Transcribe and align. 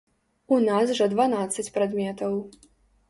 У 0.55 0.57
нас 0.69 0.93
жа 0.99 1.07
дванаццаць 1.13 1.69
прадметаў. 1.77 2.33